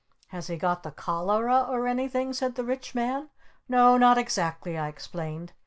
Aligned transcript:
"Has 0.29 0.47
he 0.47 0.57
got 0.57 0.81
the 0.81 0.89
Cholera 0.89 1.61
or 1.69 1.87
anything?" 1.87 2.33
said 2.33 2.55
the 2.55 2.63
Rich 2.63 2.95
Man. 2.95 3.29
"No, 3.69 3.99
not 3.99 4.17
exactly," 4.17 4.75
I 4.75 4.87
explained. 4.87 5.53